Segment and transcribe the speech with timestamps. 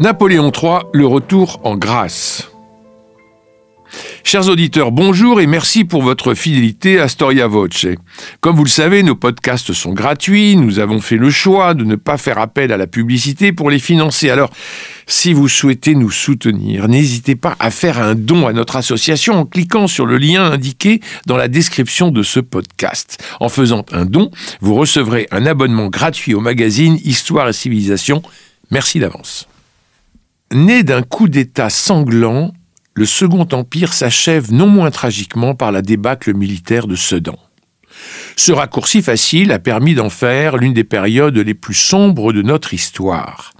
[0.00, 2.50] Napoléon III, le retour en grâce.
[4.24, 7.84] Chers auditeurs, bonjour et merci pour votre fidélité à Storia Voce.
[8.40, 11.96] Comme vous le savez, nos podcasts sont gratuits, nous avons fait le choix de ne
[11.96, 14.30] pas faire appel à la publicité pour les financer.
[14.30, 14.48] Alors,
[15.06, 19.44] si vous souhaitez nous soutenir, n'hésitez pas à faire un don à notre association en
[19.44, 23.22] cliquant sur le lien indiqué dans la description de ce podcast.
[23.38, 24.30] En faisant un don,
[24.62, 28.22] vous recevrez un abonnement gratuit au magazine Histoire et Civilisation.
[28.70, 29.49] Merci d'avance.
[30.52, 32.52] Né d'un coup d'État sanglant,
[32.94, 37.38] le Second Empire s'achève non moins tragiquement par la débâcle militaire de Sedan.
[38.34, 42.74] Ce raccourci facile a permis d'en faire l'une des périodes les plus sombres de notre
[42.74, 43.52] histoire.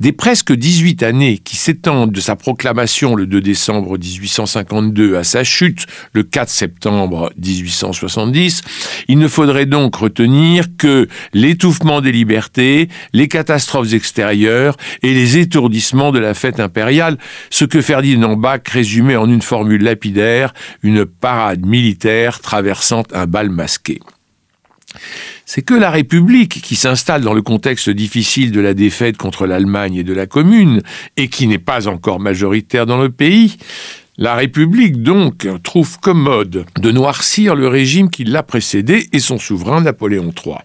[0.00, 5.44] Des presque 18 années qui s'étendent de sa proclamation le 2 décembre 1852 à sa
[5.44, 8.62] chute le 4 septembre 1870,
[9.08, 16.12] il ne faudrait donc retenir que l'étouffement des libertés, les catastrophes extérieures et les étourdissements
[16.12, 17.18] de la fête impériale,
[17.50, 23.50] ce que Ferdinand Bach résumait en une formule lapidaire, une parade militaire traversant un bal
[23.50, 24.00] masqué
[25.48, 29.94] c'est que la République, qui s'installe dans le contexte difficile de la défaite contre l'Allemagne
[29.94, 30.82] et de la Commune,
[31.16, 33.56] et qui n'est pas encore majoritaire dans le pays,
[34.18, 39.80] la République, donc, trouve commode de noircir le régime qui l'a précédé et son souverain
[39.80, 40.56] Napoléon III.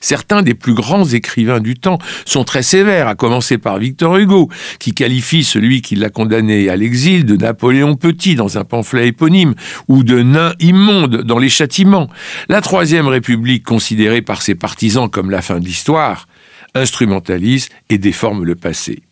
[0.00, 4.48] Certains des plus grands écrivains du temps sont très sévères, à commencer par Victor Hugo,
[4.78, 9.54] qui qualifie celui qui l'a condamné à l'exil de Napoléon Petit dans un pamphlet éponyme,
[9.88, 12.08] ou de nain immonde dans Les Châtiments.
[12.48, 16.26] La Troisième République, considérée par ses partisans comme la fin de l'histoire,
[16.74, 19.02] instrumentalise et déforme le passé.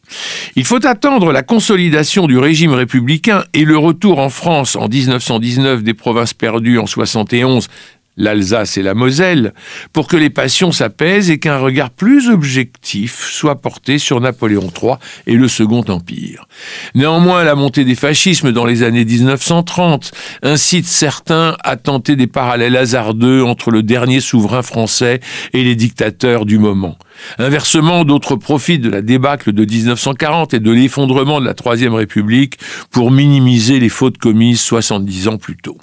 [0.55, 5.83] Il faut attendre la consolidation du régime républicain et le retour en France en 1919
[5.83, 7.69] des provinces perdues en 71
[8.17, 9.55] l'Alsace et la Moselle,
[9.93, 14.95] pour que les passions s'apaisent et qu'un regard plus objectif soit porté sur Napoléon III
[15.27, 16.47] et le Second Empire.
[16.95, 22.77] Néanmoins, la montée des fascismes dans les années 1930 incite certains à tenter des parallèles
[22.77, 25.21] hasardeux entre le dernier souverain français
[25.53, 26.97] et les dictateurs du moment.
[27.39, 32.59] Inversement, d'autres profitent de la débâcle de 1940 et de l'effondrement de la Troisième République
[32.91, 35.79] pour minimiser les fautes commises 70 ans plus tôt.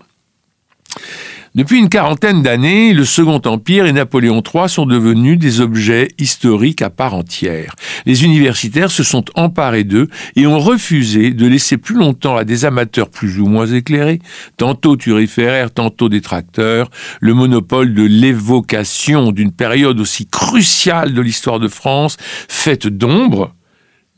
[1.53, 6.81] Depuis une quarantaine d'années, le Second Empire et Napoléon III sont devenus des objets historiques
[6.81, 7.75] à part entière.
[8.05, 10.07] Les universitaires se sont emparés d'eux
[10.37, 14.19] et ont refusé de laisser plus longtemps à des amateurs plus ou moins éclairés,
[14.55, 16.89] tantôt turiféraires, tantôt détracteurs,
[17.19, 22.15] le monopole de l'évocation d'une période aussi cruciale de l'histoire de France,
[22.47, 23.53] faite d'ombre,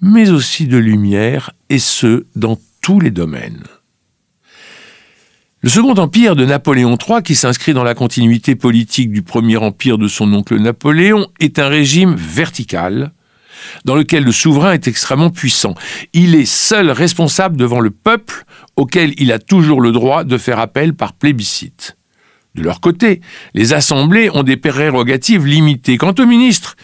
[0.02, 3.64] mais aussi de lumière, et ce, dans tous les domaines.
[5.64, 9.98] Le Second Empire de Napoléon III, qui s'inscrit dans la continuité politique du Premier Empire
[9.98, 13.14] de son oncle Napoléon, est un régime vertical
[13.86, 15.74] dans lequel le souverain est extrêmement puissant.
[16.12, 18.44] Il est seul responsable devant le peuple
[18.76, 21.96] auquel il a toujours le droit de faire appel par plébiscite.
[22.56, 23.22] De leur côté,
[23.54, 25.98] les assemblées ont des prérogatives limitées.
[25.98, 26.76] Quant aux ministres,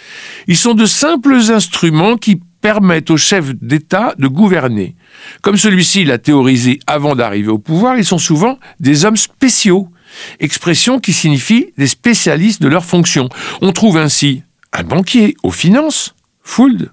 [0.47, 4.95] ils sont de simples instruments qui permettent au chef d'État de gouverner.
[5.41, 9.89] Comme celui-ci l'a théorisé avant d'arriver au pouvoir, ils sont souvent des hommes spéciaux,
[10.39, 13.29] expression qui signifie des spécialistes de leur fonction.
[13.61, 14.43] On trouve ainsi
[14.73, 16.91] un banquier aux finances, Fould,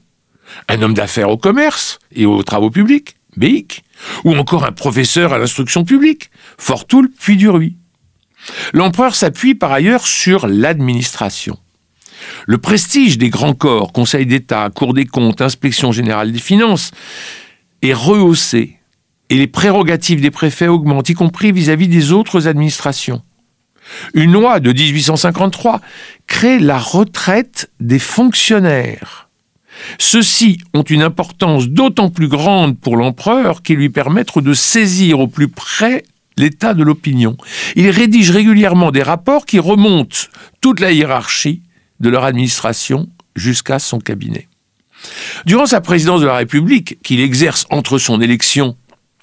[0.69, 3.85] un homme d'affaires au commerce et aux travaux publics, Beik,
[4.25, 7.77] ou encore un professeur à l'instruction publique, Fortoul puis Duruy.
[8.73, 11.59] L'empereur s'appuie par ailleurs sur l'administration.
[12.47, 16.93] Le prestige des grands corps, Conseil d'État, Cour des comptes, Inspection générale des finances,
[17.83, 18.79] est rehaussé
[19.29, 23.23] et les prérogatives des préfets augmentent, y compris vis-à-vis des autres administrations.
[24.15, 25.81] Une loi de 1853
[26.27, 29.29] crée la retraite des fonctionnaires.
[29.99, 35.29] Ceux-ci ont une importance d'autant plus grande pour l'empereur qu'ils lui permettent de saisir au
[35.29, 36.03] plus près
[36.37, 37.37] l'état de l'opinion.
[37.77, 40.17] Il rédige régulièrement des rapports qui remontent
[40.61, 41.63] toute la hiérarchie
[42.01, 44.49] de leur administration jusqu'à son cabinet.
[45.45, 48.77] Durant sa présidence de la République, qu'il exerce entre son élection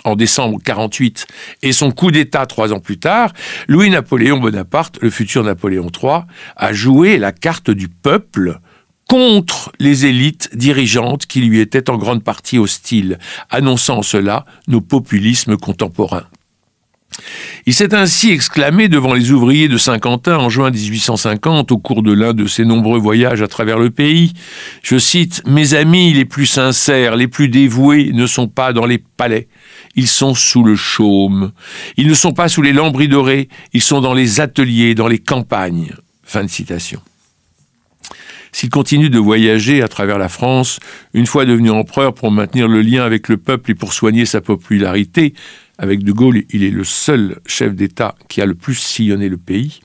[0.03, 1.27] en décembre 48
[1.61, 3.33] et son coup d'État trois ans plus tard,
[3.67, 6.21] Louis-Napoléon Bonaparte, le futur Napoléon III,
[6.55, 8.59] a joué la carte du peuple
[9.07, 15.57] contre les élites dirigeantes qui lui étaient en grande partie hostiles, annonçant cela nos populismes
[15.57, 16.27] contemporains.
[17.65, 22.11] Il s'est ainsi exclamé devant les ouvriers de Saint-Quentin en juin 1850 au cours de
[22.11, 24.33] l'un de ses nombreux voyages à travers le pays.
[24.81, 28.97] Je cite Mes amis les plus sincères, les plus dévoués ne sont pas dans les
[28.97, 29.47] palais,
[29.95, 31.51] ils sont sous le chaume.
[31.97, 35.19] Ils ne sont pas sous les lambris dorés, ils sont dans les ateliers, dans les
[35.19, 35.93] campagnes.
[36.23, 37.01] Fin de citation.
[38.51, 40.79] s'il continue de voyager à travers la France,
[41.13, 44.41] une fois devenu empereur pour maintenir le lien avec le peuple et pour soigner sa
[44.41, 45.33] popularité,
[45.77, 49.37] avec De Gaulle, il est le seul chef d'État qui a le plus sillonné le
[49.37, 49.81] pays,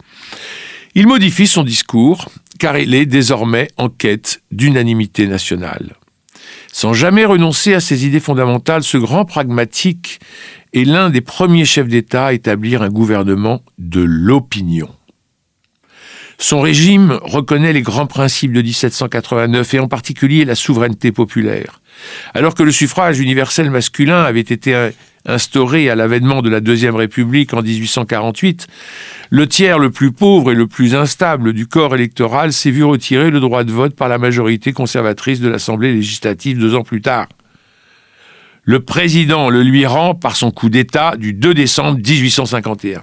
[0.95, 5.97] il modifie son discours car il est désormais en quête d'unanimité nationale.
[6.73, 10.21] Sans jamais renoncer à ses idées fondamentales, ce grand pragmatique
[10.75, 14.91] est l'un des premiers chefs d'État à établir un gouvernement de l'opinion.
[16.41, 21.81] Son régime reconnaît les grands principes de 1789 et en particulier la souveraineté populaire.
[22.33, 24.91] Alors que le suffrage universel masculin avait été
[25.27, 28.67] instauré à l'avènement de la Deuxième République en 1848,
[29.31, 33.31] le tiers le plus pauvre et le plus instable du corps électoral s'est vu retirer
[33.31, 37.29] le droit de vote par la majorité conservatrice de l'Assemblée législative deux ans plus tard.
[38.65, 43.03] Le président le lui rend par son coup d'État du 2 décembre 1851.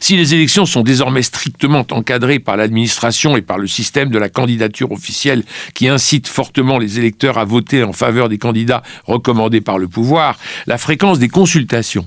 [0.00, 4.28] Si les élections sont désormais strictement encadrées par l'administration et par le système de la
[4.28, 5.44] candidature officielle
[5.74, 10.38] qui incite fortement les électeurs à voter en faveur des candidats recommandés par le pouvoir,
[10.66, 12.06] la fréquence des consultations,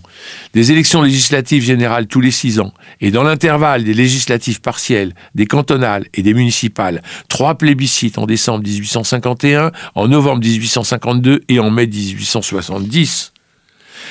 [0.54, 5.46] des élections législatives générales tous les six ans, et dans l'intervalle des législatives partielles, des
[5.46, 11.88] cantonales et des municipales, trois plébiscites en décembre 1851, en novembre 1852 et en mai
[11.88, 13.34] 1870,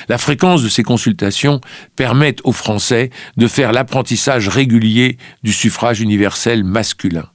[0.08, 1.60] la fréquence de ces consultations
[1.96, 7.28] permet aux Français de faire l'apprentissage régulier du suffrage universel masculin.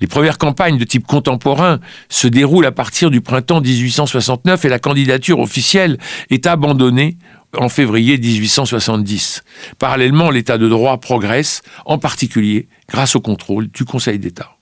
[0.00, 1.78] Les premières campagnes de type contemporain
[2.08, 5.98] se déroulent à partir du printemps 1869 et la candidature officielle
[6.30, 7.18] est abandonnée
[7.56, 9.42] en février 1870.
[9.78, 14.56] Parallèlement, l'état de droit progresse, en particulier grâce au contrôle du Conseil d'État.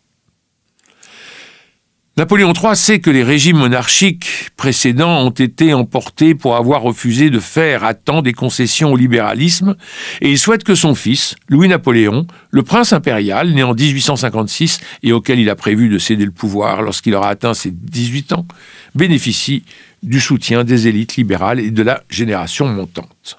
[2.18, 7.38] Napoléon III sait que les régimes monarchiques précédents ont été emportés pour avoir refusé de
[7.38, 9.76] faire à temps des concessions au libéralisme,
[10.20, 15.38] et il souhaite que son fils, Louis-Napoléon, le prince impérial, né en 1856 et auquel
[15.38, 18.48] il a prévu de céder le pouvoir lorsqu'il aura atteint ses 18 ans,
[18.96, 19.62] bénéficie
[20.02, 23.38] du soutien des élites libérales et de la génération montante.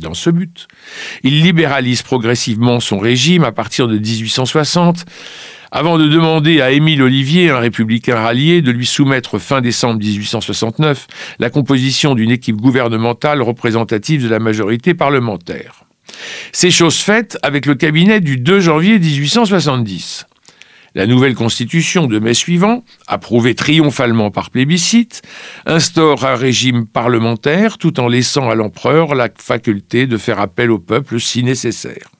[0.00, 0.68] Dans ce but,
[1.24, 5.06] il libéralise progressivement son régime à partir de 1860,
[5.72, 11.06] avant de demander à Émile Olivier, un républicain rallié, de lui soumettre fin décembre 1869
[11.38, 15.84] la composition d'une équipe gouvernementale représentative de la majorité parlementaire.
[16.52, 20.26] C'est chose faite avec le cabinet du 2 janvier 1870.
[20.94, 25.22] La nouvelle constitution de mai suivant, approuvée triomphalement par plébiscite,
[25.64, 30.78] instaure un régime parlementaire tout en laissant à l'empereur la faculté de faire appel au
[30.78, 32.10] peuple si nécessaire.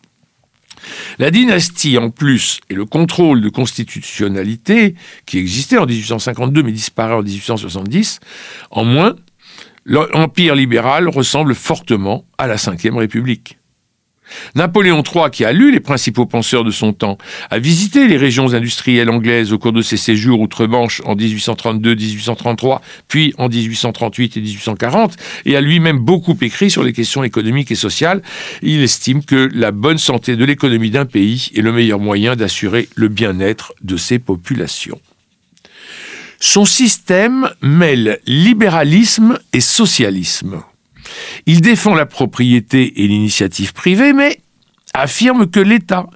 [1.18, 4.94] La dynastie, en plus, et le contrôle de constitutionnalité,
[5.26, 8.20] qui existait en 1852 mais disparaît en 1870,
[8.70, 9.16] en moins,
[9.84, 13.58] l'empire libéral ressemble fortement à la Ve République.
[14.54, 17.18] Napoléon III, qui a lu les principaux penseurs de son temps,
[17.50, 23.34] a visité les régions industrielles anglaises au cours de ses séjours outre-Manche en 1832-1833, puis
[23.38, 28.22] en 1838 et 1840, et a lui-même beaucoup écrit sur les questions économiques et sociales.
[28.62, 32.88] Il estime que la bonne santé de l'économie d'un pays est le meilleur moyen d'assurer
[32.94, 35.00] le bien-être de ses populations.
[36.40, 40.62] Son système mêle libéralisme et socialisme.
[41.46, 44.38] Il défend la propriété et l'initiative privée, mais
[44.94, 46.06] affirme que l'État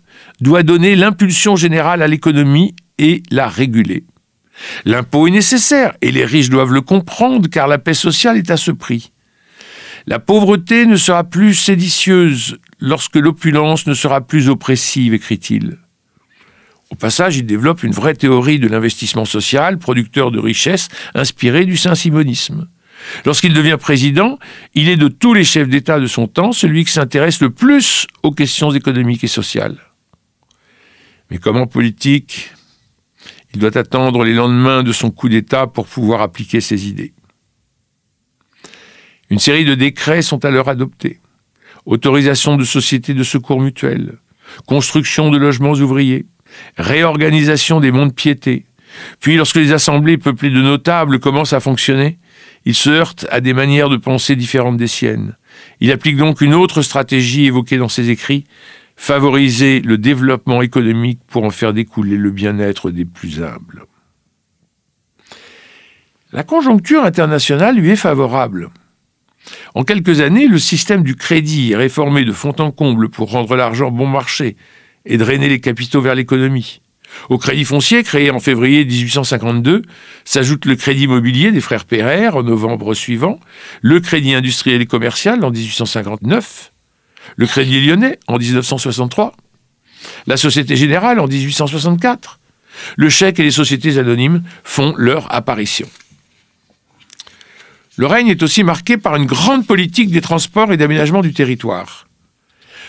[0.41, 4.05] doit donner l'impulsion générale à l'économie et la réguler.
[4.85, 8.57] L'impôt est nécessaire et les riches doivent le comprendre car la paix sociale est à
[8.57, 9.13] ce prix.
[10.07, 15.79] La pauvreté ne sera plus séditieuse lorsque l'opulence ne sera plus oppressive, écrit-il.
[16.91, 21.77] Au passage, il développe une vraie théorie de l'investissement social, producteur de richesses, inspirée du
[21.77, 22.69] saint-simonisme.
[23.25, 24.39] Lorsqu'il devient président,
[24.75, 28.07] il est de tous les chefs d'État de son temps celui qui s'intéresse le plus
[28.23, 29.79] aux questions économiques et sociales.
[31.31, 32.53] Mais comme en politique,
[33.55, 37.15] il doit attendre les lendemains de son coup d'État pour pouvoir appliquer ses idées.
[39.31, 41.19] Une série de décrets sont alors adoptés.
[41.85, 44.19] Autorisation de sociétés de secours mutuels,
[44.67, 46.27] construction de logements ouvriers,
[46.77, 48.67] réorganisation des mondes piétés.
[49.21, 52.19] Puis, lorsque les assemblées peuplées de notables commencent à fonctionner,
[52.67, 55.37] il se heurte à des manières de penser différentes des siennes.
[55.81, 58.45] Il applique donc une autre stratégie évoquée dans ses écrits,
[58.97, 63.85] favoriser le développement économique pour en faire découler le bien-être des plus humbles.
[66.33, 68.71] La conjoncture internationale lui est favorable.
[69.77, 73.55] En quelques années, le système du crédit est réformé de fond en comble pour rendre
[73.55, 74.57] l'argent bon marché
[75.05, 76.81] et drainer les capitaux vers l'économie.
[77.29, 79.83] Au crédit foncier, créé en février 1852,
[80.25, 83.41] s'ajoute le crédit immobilier des frères Perrer en novembre suivant,
[83.83, 86.73] le crédit industriel et commercial en 1859,
[87.37, 89.35] le crédit lyonnais en 1963,
[90.27, 92.41] la Société Générale en 1864,
[92.97, 95.89] Le chèque et les sociétés anonymes font leur apparition.
[97.97, 102.07] Le règne est aussi marqué par une grande politique des transports et d'aménagement du territoire.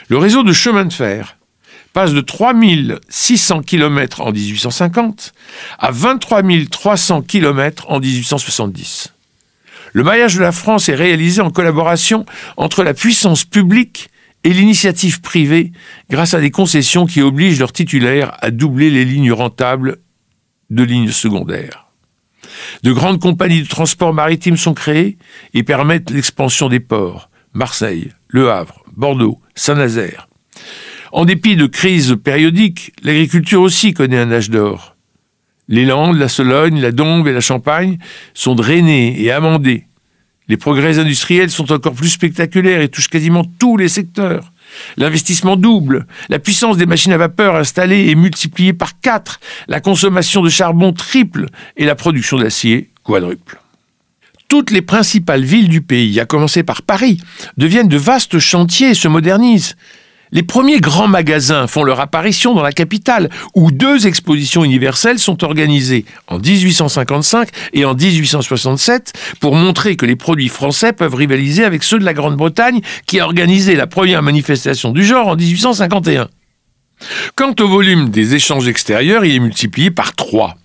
[0.10, 1.37] Le réseau de chemin de fer
[1.98, 5.34] passe de 3600 km en 1850
[5.80, 9.13] à 23 300 km en 1870.
[9.94, 14.12] Le maillage de la France est réalisé en collaboration entre la puissance publique
[14.44, 15.72] et l'initiative privée
[16.12, 19.98] grâce à des concessions qui obligent leurs titulaires à doubler les lignes rentables
[20.70, 21.88] de lignes secondaires.
[22.84, 25.18] De grandes compagnies de transport maritime sont créées
[25.56, 27.32] et permettent l'expansion des ports.
[27.54, 30.26] Marseille, Le Havre, Bordeaux, Saint-Nazaire.
[31.12, 34.96] En dépit de crises périodiques, l'agriculture aussi connaît un âge d'or.
[35.70, 37.98] Les Landes, la Sologne, la Dombe et la Champagne
[38.34, 39.86] sont drainées et amendées.
[40.48, 44.54] Les progrès industriels sont encore plus spectaculaires et touchent quasiment tous les secteurs.
[44.96, 50.42] L'investissement double, la puissance des machines à vapeur installées est multipliée par 4, la consommation
[50.42, 53.60] de charbon triple et la production d'acier quadruple.
[54.48, 57.20] Toutes les principales villes du pays, à commencer par Paris,
[57.58, 59.76] deviennent de vastes chantiers et se modernisent.
[60.31, 65.43] Les premiers grands magasins font leur apparition dans la capitale, où deux expositions universelles sont
[65.43, 71.84] organisées en 1855 et en 1867 pour montrer que les produits français peuvent rivaliser avec
[71.84, 76.27] ceux de la Grande-Bretagne qui a organisé la première manifestation du genre en 1851.
[77.36, 80.55] Quant au volume des échanges extérieurs, il est multiplié par trois.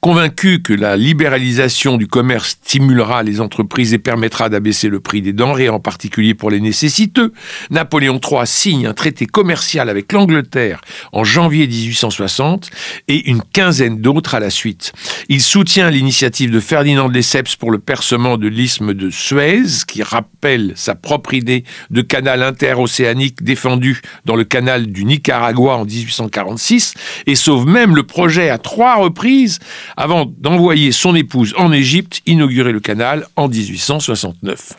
[0.00, 5.32] Convaincu que la libéralisation du commerce stimulera les entreprises et permettra d'abaisser le prix des
[5.32, 7.32] denrées, en particulier pour les nécessiteux,
[7.70, 10.80] Napoléon III signe un traité commercial avec l'Angleterre
[11.12, 12.70] en janvier 1860
[13.08, 14.92] et une quinzaine d'autres à la suite.
[15.28, 20.02] Il soutient l'initiative de Ferdinand de Lesseps pour le percement de l'isthme de Suez, qui
[20.02, 26.94] rappelle sa propre idée de canal interocéanique défendu dans le canal du Nicaragua en 1846,
[27.26, 29.58] et sauve même le projet à trois reprises
[29.96, 34.74] avant d'envoyer son épouse en Égypte inaugurer le canal en 1869.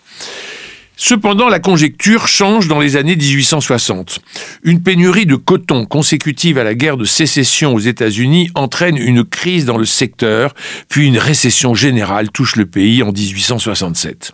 [0.96, 4.20] Cependant, la conjecture change dans les années 1860.
[4.64, 9.66] Une pénurie de coton consécutive à la guerre de sécession aux États-Unis entraîne une crise
[9.66, 10.54] dans le secteur,
[10.90, 14.34] puis une récession générale touche le pays en 1867.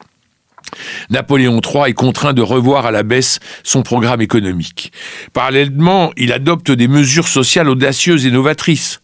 [1.10, 4.92] Napoléon III est contraint de revoir à la baisse son programme économique.
[5.34, 9.00] Parallèlement, il adopte des mesures sociales audacieuses et novatrices.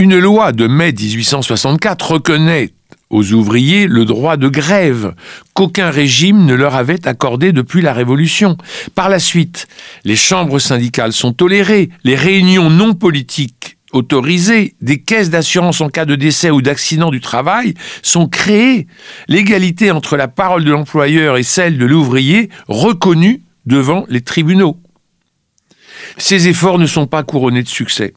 [0.00, 2.70] Une loi de mai 1864 reconnaît
[3.10, 5.14] aux ouvriers le droit de grève
[5.52, 8.56] qu'aucun régime ne leur avait accordé depuis la Révolution.
[8.94, 9.68] Par la suite,
[10.04, 16.06] les chambres syndicales sont tolérées, les réunions non politiques autorisées, des caisses d'assurance en cas
[16.06, 18.86] de décès ou d'accident du travail sont créées,
[19.28, 24.80] l'égalité entre la parole de l'employeur et celle de l'ouvrier reconnue devant les tribunaux.
[26.16, 28.14] Ces efforts ne sont pas couronnés de succès.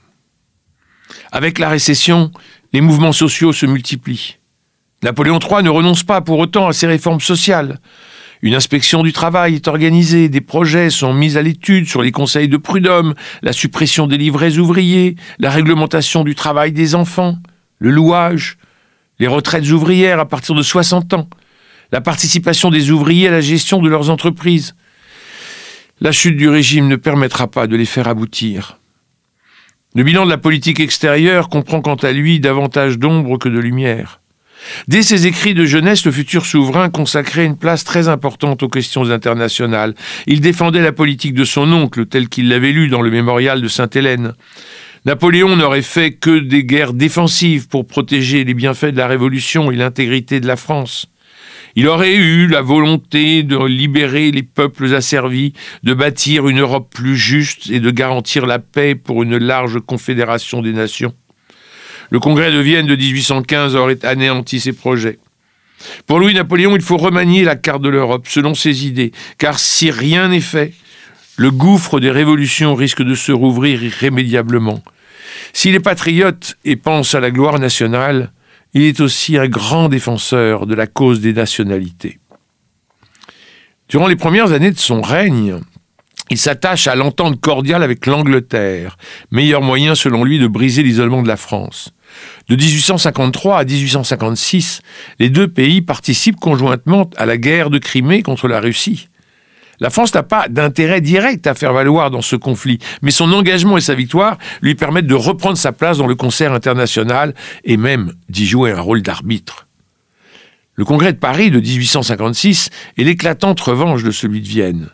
[1.32, 2.32] Avec la récession,
[2.74, 4.38] les mouvements sociaux se multiplient.
[5.04, 7.80] Napoléon III ne renonce pas pour autant à ses réformes sociales.
[8.42, 12.50] Une inspection du travail est organisée, des projets sont mis à l'étude sur les conseils
[12.50, 17.38] de prud'homme, la suppression des livrets ouvriers, la réglementation du travail des enfants,
[17.80, 18.58] le louage,
[19.20, 21.30] les retraites ouvrières à partir de 60 ans,
[21.94, 24.76] la participation des ouvriers à la gestion de leurs entreprises.
[26.02, 28.78] La chute du régime ne permettra pas de les faire aboutir.
[29.96, 34.22] Le bilan de la politique extérieure comprend quant à lui davantage d'ombre que de lumière.
[34.88, 39.12] Dès ses écrits de jeunesse, le futur souverain consacrait une place très importante aux questions
[39.12, 39.94] internationales.
[40.26, 43.68] Il défendait la politique de son oncle, telle qu'il l'avait lu dans le mémorial de
[43.68, 44.34] Sainte-Hélène.
[45.06, 49.76] Napoléon n'aurait fait que des guerres défensives pour protéger les bienfaits de la Révolution et
[49.76, 51.13] l'intégrité de la France.
[51.76, 57.18] Il aurait eu la volonté de libérer les peuples asservis, de bâtir une Europe plus
[57.18, 61.14] juste et de garantir la paix pour une large confédération des nations.
[62.12, 65.18] Le congrès de Vienne de 1815 aurait anéanti ses projets.
[66.06, 70.28] Pour Louis-Napoléon, il faut remanier la carte de l'Europe selon ses idées, car si rien
[70.28, 70.74] n'est fait,
[71.38, 74.84] le gouffre des révolutions risque de se rouvrir irrémédiablement.
[75.54, 78.32] S'il est patriote et pense à la gloire nationale,
[78.74, 82.20] il est aussi un grand défenseur de la cause des nationalités.
[83.90, 85.60] Durant les premières années de son règne,
[86.30, 88.98] il s'attache à l'entente cordiale avec l'Angleterre,
[89.32, 91.94] meilleur moyen selon lui de briser l'isolement de la France.
[92.48, 94.82] De 1853 à 1856,
[95.20, 99.10] les deux pays participent conjointement à la guerre de Crimée contre la Russie.
[99.80, 103.78] La France n'a pas d'intérêt direct à faire valoir dans ce conflit, mais son engagement
[103.78, 108.14] et sa victoire lui permettent de reprendre sa place dans le concert international et même
[108.30, 109.68] d'y jouer un rôle d'arbitre.
[110.76, 114.90] Le congrès de Paris de 1856 est l'éclatante revanche de celui de Vienne.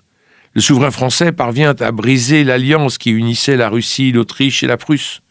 [0.54, 5.22] Le souverain français parvient à briser l'alliance qui unissait la Russie, l'Autriche et la Prusse.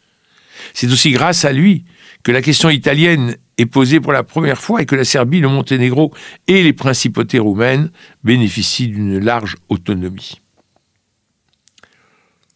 [0.72, 1.84] C'est aussi grâce à lui
[2.22, 5.48] que la question italienne est posée pour la première fois et que la Serbie, le
[5.48, 6.14] Monténégro
[6.46, 7.90] et les principautés roumaines
[8.24, 10.40] bénéficient d'une large autonomie.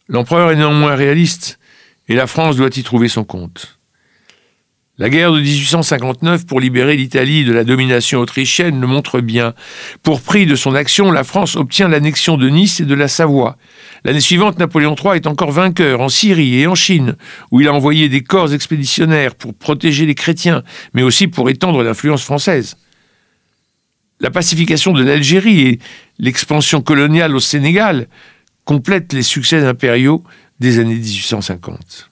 [0.08, 1.58] L'empereur est néanmoins réaliste
[2.08, 3.78] et la France doit y trouver son compte.
[5.02, 9.52] La guerre de 1859 pour libérer l'Italie de la domination autrichienne le montre bien.
[10.04, 13.56] Pour prix de son action, la France obtient l'annexion de Nice et de la Savoie.
[14.04, 17.16] L'année suivante, Napoléon III est encore vainqueur en Syrie et en Chine,
[17.50, 20.62] où il a envoyé des corps expéditionnaires pour protéger les chrétiens,
[20.94, 22.76] mais aussi pour étendre l'influence française.
[24.20, 25.78] La pacification de l'Algérie et
[26.20, 28.06] l'expansion coloniale au Sénégal
[28.64, 30.22] complètent les succès impériaux
[30.60, 32.11] des années 1850.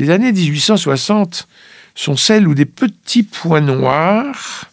[0.00, 1.46] Les années 1860
[1.94, 4.70] sont celles où des petits points noirs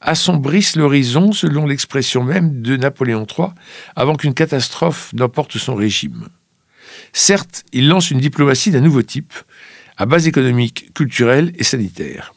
[0.00, 3.50] assombrissent l'horizon, selon l'expression même de Napoléon III,
[3.94, 6.26] avant qu'une catastrophe n'emporte son régime.
[7.12, 9.32] Certes, il lance une diplomatie d'un nouveau type,
[9.96, 12.34] à base économique, culturelle et sanitaire.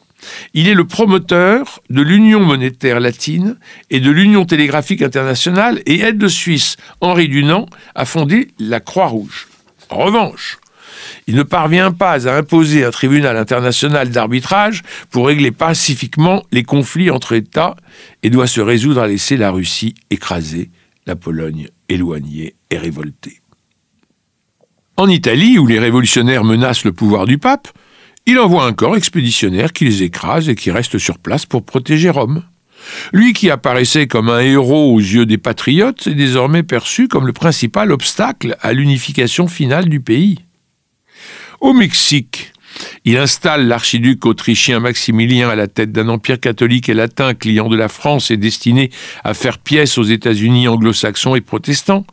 [0.54, 3.58] Il est le promoteur de l'Union monétaire latine
[3.90, 7.66] et de l'Union télégraphique internationale et aide le Suisse Henri Dunant
[7.96, 9.48] à fonder la Croix-Rouge.
[9.90, 10.58] En revanche,
[11.26, 17.10] il ne parvient pas à imposer un tribunal international d'arbitrage pour régler pacifiquement les conflits
[17.10, 17.76] entre États
[18.22, 20.70] et doit se résoudre à laisser la Russie écrasée,
[21.06, 23.40] la Pologne éloignée et révoltée.
[24.96, 27.68] En Italie, où les révolutionnaires menacent le pouvoir du pape,
[28.26, 32.10] il envoie un corps expéditionnaire qui les écrase et qui reste sur place pour protéger
[32.10, 32.42] Rome.
[33.12, 37.32] Lui qui apparaissait comme un héros aux yeux des patriotes est désormais perçu comme le
[37.32, 40.40] principal obstacle à l'unification finale du pays.
[41.60, 42.52] Au Mexique,
[43.04, 47.76] il installe l'archiduc autrichien Maximilien à la tête d'un empire catholique et latin client de
[47.76, 48.90] la France et destiné
[49.24, 52.06] à faire pièce aux États-Unis anglo-saxons et protestants.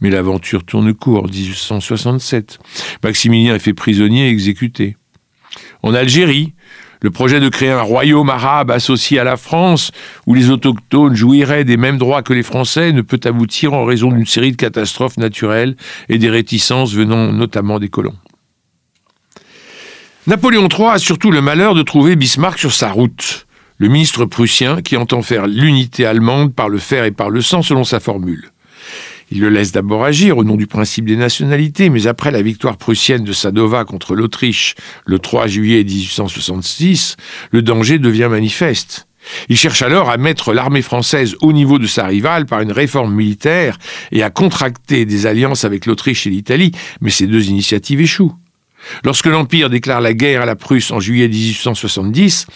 [0.00, 2.58] Mais l'aventure tourne court en 1867.
[3.04, 4.96] Maximilien est fait prisonnier et exécuté.
[5.82, 6.54] En Algérie,
[7.02, 9.92] le projet de créer un royaume arabe associé à la France,
[10.26, 14.10] où les autochtones jouiraient des mêmes droits que les Français, ne peut aboutir en raison
[14.10, 15.76] d'une série de catastrophes naturelles
[16.08, 18.16] et des réticences venant notamment des colons.
[20.26, 23.46] Napoléon III a surtout le malheur de trouver Bismarck sur sa route,
[23.78, 27.62] le ministre prussien qui entend faire l'unité allemande par le fer et par le sang
[27.62, 28.50] selon sa formule.
[29.30, 32.76] Il le laisse d'abord agir au nom du principe des nationalités, mais après la victoire
[32.76, 34.74] prussienne de Sadova contre l'Autriche
[35.06, 37.16] le 3 juillet 1866,
[37.50, 39.06] le danger devient manifeste.
[39.48, 43.14] Il cherche alors à mettre l'armée française au niveau de sa rivale par une réforme
[43.14, 43.78] militaire
[44.12, 48.34] et à contracter des alliances avec l'Autriche et l'Italie, mais ces deux initiatives échouent.
[49.04, 52.46] Lorsque l'Empire déclare la guerre à la Prusse en juillet 1870,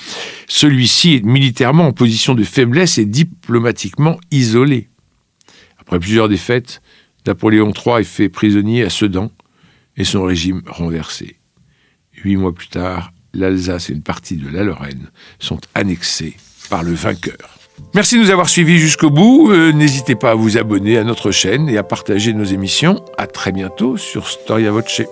[0.48, 4.88] celui-ci est militairement en position de faiblesse et diplomatiquement isolé.
[5.78, 6.80] Après plusieurs défaites,
[7.26, 9.30] Napoléon III est fait prisonnier à Sedan
[9.96, 11.36] et son régime renversé.
[12.22, 16.36] Huit mois plus tard, l'Alsace et une partie de la Lorraine sont annexées
[16.70, 17.58] par le vainqueur.
[17.94, 19.50] Merci de nous avoir suivis jusqu'au bout.
[19.50, 23.04] Euh, n'hésitez pas à vous abonner à notre chaîne et à partager nos émissions.
[23.18, 25.02] À très bientôt sur Storia Voce.